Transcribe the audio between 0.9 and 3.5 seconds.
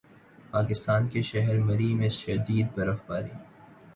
کے شہر مری میں شدید برف باری